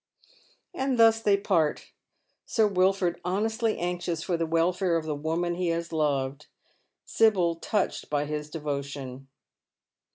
And 0.73 0.97
thus 0.97 1.21
they 1.21 1.37
part. 1.37 1.91
Sir 2.47 2.65
Wilford 2.65 3.21
honestly 3.23 3.77
anxious 3.77 4.23
for 4.23 4.35
the 4.35 4.47
welfare 4.47 4.97
of 4.97 5.05
the 5.05 5.13
woman 5.13 5.53
ho 5.53 5.65
has 5.75 5.93
loved, 5.93 6.47
Sibyl 7.05 7.53
touched 7.57 8.09
by 8.09 8.25
his 8.25 8.49
de 8.49 8.59
votion. 8.61 9.27